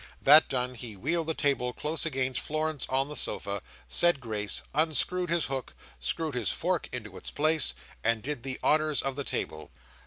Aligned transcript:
That 0.19 0.49
done, 0.49 0.73
he 0.73 0.95
wheeled 0.95 1.27
the 1.27 1.35
table 1.35 1.73
close 1.73 2.07
against 2.07 2.41
Florence 2.41 2.87
on 2.89 3.07
the 3.07 3.15
sofa, 3.15 3.61
said 3.87 4.19
grace, 4.19 4.63
unscrewed 4.73 5.29
his 5.29 5.45
hook, 5.45 5.75
screwed 5.99 6.33
his 6.33 6.51
fork 6.51 6.89
into 6.91 7.17
its 7.17 7.29
place, 7.29 7.75
and 8.03 8.23
did 8.23 8.41
the 8.41 8.57
honours 8.63 9.03
of 9.03 9.15
the 9.15 9.23
table. 9.23 9.69